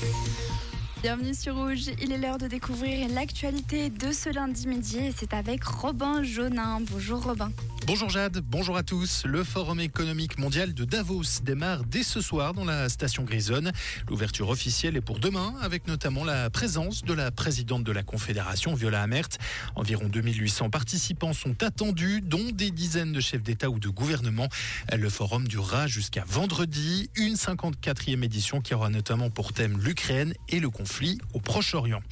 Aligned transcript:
Thank 0.00 0.28
you. 0.28 0.39
Bienvenue 1.02 1.32
sur 1.32 1.54
Rouge, 1.56 1.86
il 2.02 2.12
est 2.12 2.18
l'heure 2.18 2.36
de 2.36 2.46
découvrir 2.46 3.08
l'actualité 3.08 3.88
de 3.88 4.12
ce 4.12 4.28
lundi 4.28 4.68
midi 4.68 5.14
c'est 5.16 5.32
avec 5.32 5.64
Robin 5.64 6.22
Jaunin. 6.22 6.82
Bonjour 6.90 7.22
Robin. 7.22 7.50
Bonjour 7.86 8.10
Jade, 8.10 8.42
bonjour 8.46 8.76
à 8.76 8.82
tous. 8.82 9.24
Le 9.24 9.42
Forum 9.42 9.80
économique 9.80 10.38
mondial 10.38 10.74
de 10.74 10.84
Davos 10.84 11.40
démarre 11.42 11.84
dès 11.84 12.02
ce 12.02 12.20
soir 12.20 12.52
dans 12.52 12.66
la 12.66 12.90
station 12.90 13.24
Grisonne. 13.24 13.72
L'ouverture 14.08 14.50
officielle 14.50 14.96
est 14.98 15.00
pour 15.00 15.18
demain 15.18 15.54
avec 15.62 15.88
notamment 15.88 16.22
la 16.22 16.50
présence 16.50 17.02
de 17.02 17.14
la 17.14 17.30
présidente 17.30 17.82
de 17.82 17.92
la 17.92 18.02
Confédération, 18.02 18.74
Viola 18.74 19.02
Amert. 19.02 19.28
Environ 19.76 20.06
2800 20.06 20.68
participants 20.68 21.32
sont 21.32 21.62
attendus, 21.62 22.20
dont 22.20 22.50
des 22.52 22.70
dizaines 22.70 23.12
de 23.12 23.20
chefs 23.20 23.42
d'État 23.42 23.70
ou 23.70 23.80
de 23.80 23.88
gouvernement. 23.88 24.48
Le 24.94 25.08
forum 25.08 25.48
durera 25.48 25.86
jusqu'à 25.86 26.24
vendredi, 26.28 27.08
une 27.16 27.34
54e 27.34 28.22
édition 28.22 28.60
qui 28.60 28.74
aura 28.74 28.90
notamment 28.90 29.30
pour 29.30 29.54
thème 29.54 29.78
l'Ukraine 29.82 30.34
et 30.50 30.60
le 30.60 30.68
conflit 30.68 30.89
au 31.34 31.40
Proche-Orient. 31.40 32.02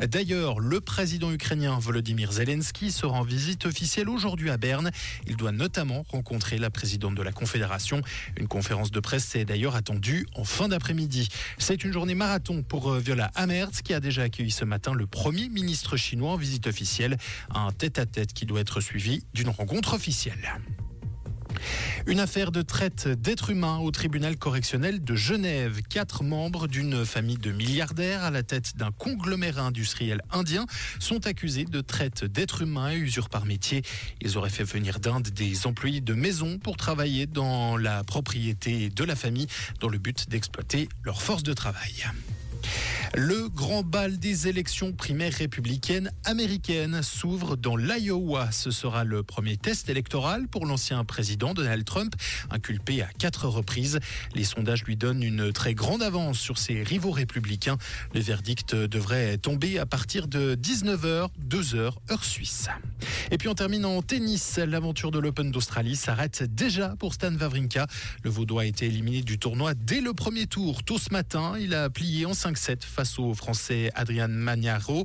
D'ailleurs, 0.00 0.60
le 0.60 0.80
président 0.80 1.32
ukrainien 1.32 1.78
Volodymyr 1.78 2.32
Zelensky 2.32 2.92
sera 2.92 3.18
en 3.18 3.22
visite 3.22 3.66
officielle 3.66 4.08
aujourd'hui 4.08 4.50
à 4.50 4.56
Berne. 4.56 4.90
Il 5.26 5.36
doit 5.36 5.52
notamment 5.52 6.04
rencontrer 6.08 6.58
la 6.58 6.70
présidente 6.70 7.14
de 7.14 7.22
la 7.22 7.32
Confédération. 7.32 8.02
Une 8.36 8.46
conférence 8.46 8.90
de 8.90 9.00
presse 9.00 9.34
est 9.34 9.44
d'ailleurs 9.44 9.76
attendue 9.76 10.26
en 10.34 10.44
fin 10.44 10.68
d'après-midi. 10.68 11.28
C'est 11.58 11.84
une 11.84 11.92
journée 11.92 12.14
marathon 12.14 12.62
pour 12.62 12.92
euh, 12.92 12.98
Viola 12.98 13.30
Amherst 13.34 13.82
qui 13.82 13.94
a 13.94 14.00
déjà 14.00 14.22
accueilli 14.22 14.50
ce 14.50 14.64
matin 14.64 14.92
le 14.92 15.06
premier 15.06 15.48
ministre 15.48 15.96
chinois 15.96 16.32
en 16.32 16.36
visite 16.36 16.66
officielle. 16.66 17.16
Un 17.54 17.72
tête-à-tête 17.72 18.32
qui 18.32 18.46
doit 18.46 18.60
être 18.60 18.80
suivi 18.80 19.24
d'une 19.34 19.48
rencontre 19.48 19.94
officielle. 19.94 20.60
Une 22.06 22.20
affaire 22.20 22.52
de 22.52 22.62
traite 22.62 23.08
d'êtres 23.08 23.50
humains 23.50 23.78
au 23.78 23.90
tribunal 23.90 24.36
correctionnel 24.36 25.02
de 25.02 25.14
Genève. 25.14 25.82
Quatre 25.88 26.22
membres 26.22 26.68
d'une 26.68 27.04
famille 27.04 27.38
de 27.38 27.52
milliardaires 27.52 28.24
à 28.24 28.30
la 28.30 28.42
tête 28.42 28.76
d'un 28.76 28.90
conglomérat 28.92 29.62
industriel 29.62 30.22
indien 30.30 30.66
sont 30.98 31.26
accusés 31.26 31.64
de 31.64 31.80
traite 31.80 32.24
d'êtres 32.24 32.62
humains 32.62 32.90
et 32.90 32.96
usure 32.96 33.28
par 33.28 33.44
métier. 33.44 33.82
Ils 34.20 34.38
auraient 34.38 34.50
fait 34.50 34.64
venir 34.64 35.00
d'Inde 35.00 35.28
des 35.28 35.66
employés 35.66 36.00
de 36.00 36.14
maison 36.14 36.58
pour 36.58 36.76
travailler 36.76 37.26
dans 37.26 37.76
la 37.76 38.04
propriété 38.04 38.90
de 38.90 39.04
la 39.04 39.16
famille 39.16 39.46
dans 39.80 39.88
le 39.88 39.98
but 39.98 40.28
d'exploiter 40.28 40.88
leur 41.04 41.22
force 41.22 41.42
de 41.42 41.52
travail. 41.52 42.04
Le 43.14 43.48
grand 43.48 43.82
bal 43.82 44.18
des 44.18 44.48
élections 44.48 44.92
primaires 44.92 45.32
républicaines 45.32 46.10
américaines 46.24 47.02
s'ouvre 47.02 47.56
dans 47.56 47.76
l'Iowa. 47.76 48.52
Ce 48.52 48.70
sera 48.70 49.04
le 49.04 49.22
premier 49.22 49.56
test 49.56 49.88
électoral 49.88 50.46
pour 50.46 50.66
l'ancien 50.66 51.02
président 51.04 51.54
Donald 51.54 51.84
Trump, 51.84 52.14
inculpé 52.50 53.02
à 53.02 53.06
quatre 53.06 53.48
reprises. 53.48 53.98
Les 54.34 54.44
sondages 54.44 54.84
lui 54.84 54.96
donnent 54.96 55.22
une 55.22 55.52
très 55.52 55.74
grande 55.74 56.02
avance 56.02 56.38
sur 56.38 56.58
ses 56.58 56.82
rivaux 56.82 57.10
républicains. 57.10 57.78
Le 58.14 58.20
verdict 58.20 58.74
devrait 58.74 59.38
tomber 59.38 59.78
à 59.78 59.86
partir 59.86 60.28
de 60.28 60.54
19h, 60.54 61.28
2h, 61.48 61.92
heure 62.10 62.24
suisse. 62.24 62.68
Et 63.30 63.38
puis 63.38 63.48
on 63.48 63.54
termine 63.54 63.86
en 63.86 64.02
tennis. 64.02 64.58
L'aventure 64.58 65.10
de 65.10 65.18
l'Open 65.18 65.50
d'Australie 65.50 65.96
s'arrête 65.96 66.42
déjà 66.42 66.94
pour 66.98 67.14
Stan 67.14 67.34
Wawrinka. 67.34 67.86
Le 68.22 68.30
Vaudois 68.30 68.62
a 68.62 68.64
été 68.66 68.86
éliminé 68.86 69.22
du 69.22 69.38
tournoi 69.38 69.74
dès 69.74 70.00
le 70.00 70.12
premier 70.12 70.46
tour. 70.46 70.84
Tôt 70.84 70.98
ce 70.98 71.10
matin, 71.10 71.54
il 71.58 71.74
a 71.74 71.88
plié 71.88 72.26
en 72.26 72.32
5-7 72.32 72.82
face 72.98 73.20
au 73.20 73.32
Français 73.32 73.92
Adrian 73.94 74.26
Magnaro. 74.26 75.04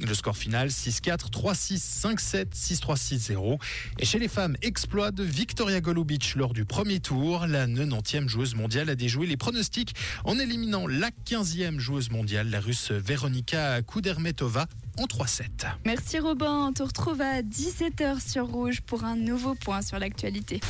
Le 0.00 0.12
score 0.12 0.36
final 0.36 0.70
6-4, 0.70 1.30
3-6, 1.30 2.16
5-7, 2.16 2.46
6-3, 2.52 2.96
6-0. 2.96 3.60
Et 4.00 4.04
chez 4.04 4.18
les 4.18 4.26
femmes, 4.26 4.56
exploit 4.60 5.12
de 5.12 5.22
Victoria 5.22 5.80
Golubic 5.80 6.34
lors 6.34 6.52
du 6.52 6.64
premier 6.64 6.98
tour. 6.98 7.46
La 7.46 7.68
90e 7.68 8.26
joueuse 8.26 8.56
mondiale 8.56 8.90
a 8.90 8.96
déjoué 8.96 9.28
les 9.28 9.36
pronostics 9.36 9.94
en 10.24 10.36
éliminant 10.36 10.88
la 10.88 11.10
15e 11.24 11.78
joueuse 11.78 12.10
mondiale, 12.10 12.50
la 12.50 12.58
russe 12.58 12.90
Veronika 12.90 13.80
Kudermetova 13.82 14.66
en 14.98 15.04
3-7. 15.04 15.44
Merci 15.84 16.18
Robin, 16.18 16.70
on 16.70 16.72
te 16.72 16.82
retrouve 16.82 17.20
à 17.20 17.42
17h 17.42 18.18
sur 18.32 18.48
Rouge 18.48 18.80
pour 18.80 19.04
un 19.04 19.14
nouveau 19.14 19.54
point 19.54 19.80
sur 19.80 20.00
l'actualité. 20.00 20.60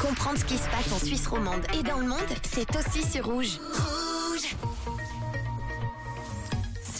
Comprendre 0.00 0.38
ce 0.38 0.46
qui 0.46 0.56
se 0.56 0.68
passe 0.70 0.90
en 0.92 1.04
Suisse 1.04 1.26
romande 1.26 1.60
et 1.78 1.82
dans 1.82 1.98
le 1.98 2.06
monde, 2.06 2.20
c'est 2.42 2.74
aussi 2.74 3.06
sur 3.06 3.26
Rouge. 3.26 3.58
Rouge 3.58 4.03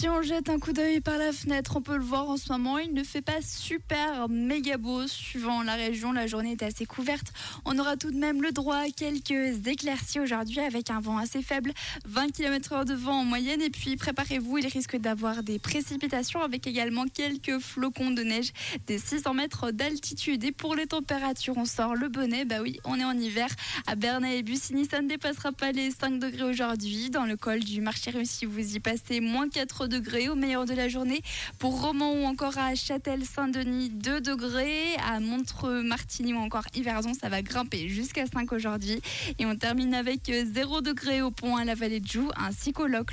Si 0.05 0.11
on 0.11 0.21
jette 0.21 0.51
un 0.51 0.59
coup 0.59 0.75
d'œil 0.75 1.01
par 1.01 1.17
la 1.17 1.33
fenêtre, 1.33 1.77
on 1.77 1.81
peut 1.81 1.97
le 1.97 2.05
voir 2.05 2.29
en 2.29 2.37
ce 2.37 2.53
moment, 2.53 2.77
il 2.77 2.93
ne 2.93 3.03
fait 3.03 3.23
pas 3.23 3.41
super 3.41 4.29
méga 4.29 4.77
beau 4.77 5.07
suivant 5.07 5.63
la 5.63 5.77
région. 5.77 6.13
La 6.13 6.27
journée 6.27 6.53
est 6.53 6.63
assez 6.63 6.85
couverte. 6.85 7.33
On 7.65 7.79
aura 7.79 7.97
tout 7.97 8.11
de 8.11 8.19
même 8.19 8.43
le 8.43 8.53
droit 8.53 8.77
à 8.77 8.91
quelques 8.91 9.67
éclaircies 9.67 10.21
aujourd'hui 10.21 10.61
avec 10.61 10.91
un 10.91 11.01
vent 11.01 11.17
assez 11.17 11.41
faible, 11.41 11.73
20 12.05 12.33
km/h 12.33 12.85
de 12.85 12.93
vent 12.93 13.21
en 13.21 13.25
moyenne. 13.25 13.63
Et 13.63 13.71
puis 13.71 13.97
préparez-vous, 13.97 14.59
il 14.59 14.67
risque 14.67 14.99
d'avoir 14.99 15.43
des 15.43 15.59
précipitations 15.59 16.43
avec 16.43 16.67
également 16.67 17.07
quelques 17.07 17.59
flocons 17.59 18.11
de 18.11 18.25
neige 18.25 18.53
des 18.87 18.99
600 18.99 19.33
mètres 19.33 19.71
d'altitude. 19.71 20.45
Et 20.45 20.53
pour 20.53 20.75
les 20.75 20.87
températures, 20.87 21.57
on 21.57 21.65
sort 21.65 21.95
le 21.95 22.11
bonnet. 22.11 22.45
Bah 22.45 22.61
oui, 22.61 22.79
on 22.85 23.01
est 23.01 23.05
en 23.05 23.19
hiver. 23.19 23.49
À 23.87 23.95
Bernay 23.95 24.41
et 24.41 24.43
Bussigny, 24.43 24.85
ça 24.85 25.01
ne 25.01 25.09
dépassera 25.09 25.53
pas 25.53 25.73
les 25.73 25.91
5 25.91 26.19
degrés 26.19 26.45
aujourd'hui. 26.45 27.09
Dans 27.09 27.25
le 27.25 27.39
col 27.39 27.61
du 27.61 27.81
marché 27.81 28.13
si 28.25 28.45
vous 28.45 28.77
y 28.77 28.81
passez 28.81 29.21
moins 29.21 29.49
4 29.49 29.87
degrés 29.87 29.94
au 30.29 30.35
meilleur 30.35 30.65
de 30.65 30.75
la 30.75 30.89
journée. 30.89 31.23
Pour 31.59 31.81
Romans 31.81 32.15
ou 32.15 32.25
encore 32.25 32.59
à 32.59 32.75
Châtel-Saint-Denis, 32.75 33.91
2 33.91 34.21
degrés. 34.21 34.95
À 35.07 35.21
Montreux-Martigny 35.21 36.35
ou 36.35 36.39
encore 36.39 36.65
Yverdon, 36.75 37.13
ça 37.15 37.29
va 37.29 37.43
grimper 37.43 37.89
jusqu'à 37.89 38.27
5 38.27 38.53
aujourd'hui. 38.53 39.01
Et 39.39 39.47
on 39.47 39.57
termine 39.57 39.95
avec 39.95 40.31
0 40.31 40.81
degrés 40.81 41.23
au 41.23 41.31
pont 41.31 41.57
à 41.57 41.65
la 41.65 41.75
vallée 41.75 42.01
de 42.01 42.09
Joux 42.09 42.31
ainsi 42.37 42.73
qu'au 42.73 42.87
Locle. 42.87 43.05